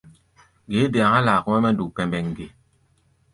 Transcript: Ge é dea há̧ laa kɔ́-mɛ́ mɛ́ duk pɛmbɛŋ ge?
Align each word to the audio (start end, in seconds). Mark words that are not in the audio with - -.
Ge 0.71 0.79
é 0.85 0.91
dea 0.93 1.07
há̧ 1.17 1.23
laa 1.25 1.43
kɔ́-mɛ́ 1.45 1.61
mɛ́ 1.63 1.75
duk 1.77 1.91
pɛmbɛŋ 1.95 2.25
ge? 2.35 2.47